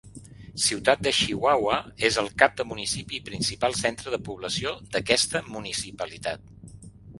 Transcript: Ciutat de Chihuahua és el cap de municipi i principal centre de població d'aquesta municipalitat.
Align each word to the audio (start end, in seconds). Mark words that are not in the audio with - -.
Ciutat 0.67 1.03
de 1.07 1.11
Chihuahua 1.17 1.75
és 2.09 2.17
el 2.21 2.31
cap 2.43 2.57
de 2.63 2.65
municipi 2.71 3.17
i 3.19 3.23
principal 3.29 3.77
centre 3.83 4.15
de 4.17 4.21
població 4.31 4.75
d'aquesta 4.97 5.45
municipalitat. 5.53 6.53